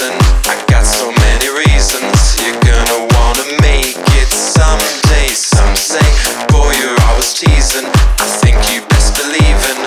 I 0.00 0.54
got 0.70 0.86
so 0.86 1.10
many 1.10 1.50
reasons. 1.66 2.38
You're 2.38 2.54
gonna 2.62 3.10
wanna 3.18 3.42
make 3.58 3.98
it 4.14 4.30
someday. 4.30 5.26
Some 5.34 5.74
say, 5.74 6.06
boy, 6.54 6.70
you're 6.78 6.94
always 7.10 7.34
teasing. 7.34 7.90
I 8.22 8.26
think 8.38 8.62
you 8.70 8.86
best 8.86 9.18
believe 9.18 9.58
in 9.66 9.78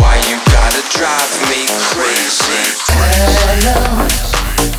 why 0.00 0.16
you 0.32 0.40
gotta 0.48 0.80
drive 0.96 1.28
me 1.52 1.68
crazy. 1.92 2.56
Hello, 2.88 4.08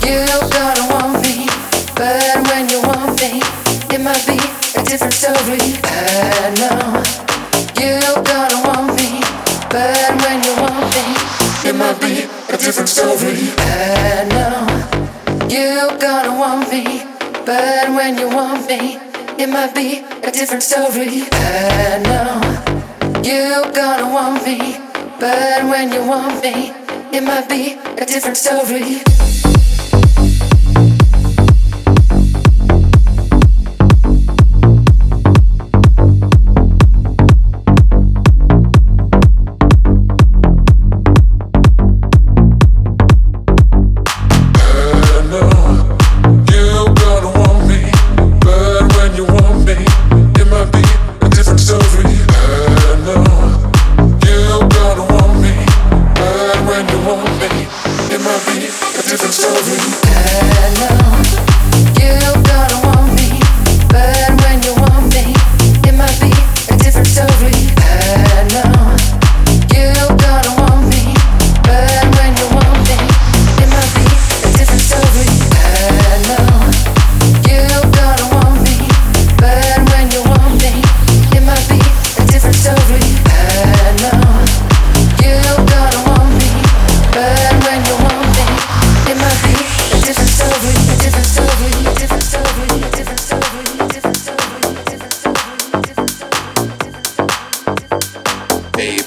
you 0.02 0.26
gotta 0.50 0.82
want 0.90 1.22
me, 1.22 1.46
but 1.94 2.42
when 2.50 2.66
you 2.74 2.82
want 2.82 3.22
me, 3.22 3.38
it 3.94 4.02
might 4.02 4.26
be 4.26 4.42
a 4.74 4.82
different 4.82 5.14
story. 5.14 5.78
Hello, 5.86 7.06
you 7.78 8.02
gotta 8.26 8.58
want 8.66 8.98
me, 8.98 9.22
but 9.70 10.10
when 10.26 10.42
you 10.42 10.58
want 10.58 10.90
me, 10.90 11.70
it 11.70 11.76
might 11.78 12.02
be 12.02 12.41
a 12.54 12.58
different 12.58 12.90
story. 12.90 13.36
Hello, 13.58 14.68
you're 15.48 15.98
gonna 15.98 16.38
want 16.38 16.70
me, 16.72 17.04
but 17.46 17.90
when 17.90 18.18
you 18.18 18.28
want 18.28 18.68
me, 18.68 18.98
it 19.38 19.48
might 19.48 19.74
be 19.74 20.04
a 20.24 20.32
different 20.32 20.64
story. 20.64 21.24
Hello, 21.32 22.42
you're 23.24 23.72
gonna 23.72 24.14
want 24.14 24.46
me, 24.46 24.78
but 25.20 25.64
when 25.64 25.94
you 25.94 26.06
want 26.06 26.44
me, 26.44 26.74
it 27.14 27.24
might 27.24 27.48
be 27.48 27.78
a 28.02 28.06
different 28.06 28.38
story. 28.38 29.31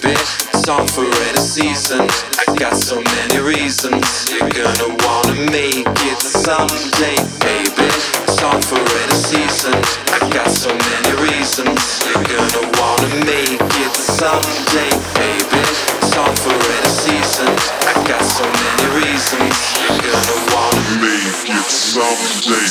Baby, 0.05 0.21
song 0.61 0.87
for 0.89 1.07
any 1.07 1.41
season. 1.41 2.05
I 2.37 2.45
got 2.59 2.77
so 2.77 3.01
many 3.01 3.41
reasons. 3.41 4.29
You're 4.29 4.53
gonna 4.53 4.93
wanna 5.01 5.33
make 5.49 5.89
it 5.89 6.21
someday, 6.21 7.17
baby. 7.41 7.89
Song 8.29 8.61
for 8.61 8.77
any 8.77 9.17
season. 9.17 9.73
I 10.13 10.21
got 10.29 10.51
so 10.51 10.69
many 10.69 11.13
reasons. 11.25 12.05
You're 12.05 12.21
gonna 12.21 12.69
wanna 12.77 13.25
make 13.25 13.65
it 13.81 13.95
someday, 13.97 14.93
baby. 15.17 15.65
Song 16.13 16.37
for 16.37 16.53
any 16.53 16.93
season. 17.01 17.49
I 17.89 17.97
got 18.05 18.21
so 18.29 18.45
many 18.45 18.87
reasons. 19.01 19.57
You're 19.89 20.05
gonna 20.05 20.37
wanna 20.53 20.85
Make 21.01 21.49
it 21.49 21.71
someday, 21.73 22.69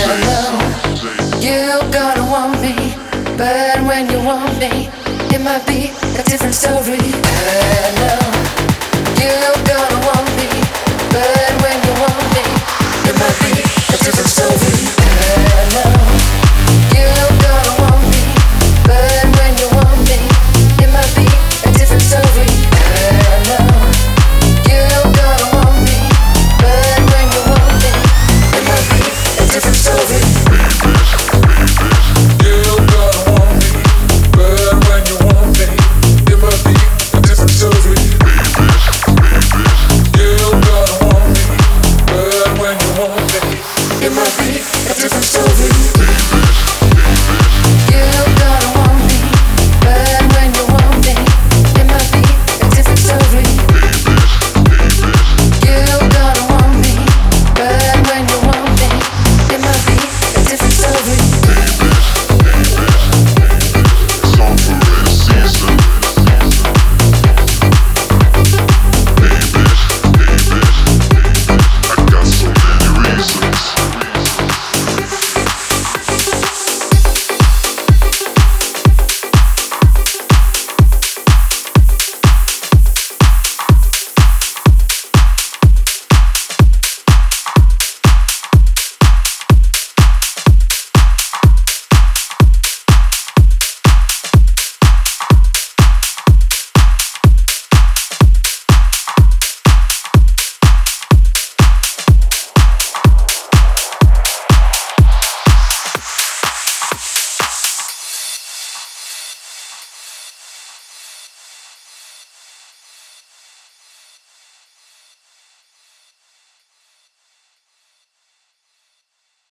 Hello, 0.00 0.58
you 1.40 1.92
gotta 1.92 2.22
want 2.22 2.60
me, 2.62 2.96
but 3.36 3.82
when 3.84 4.10
you 4.10 4.18
want 4.24 4.58
me, 4.58 4.88
it 5.34 5.40
might 5.40 5.66
be 5.66 5.90
a 6.18 6.22
different 6.22 6.54
story. 6.54 6.96
I 6.96 7.90
know 7.98 8.20
you're 9.18 9.64
gonna 9.66 10.06
want 10.06 10.28
me. 10.36 10.63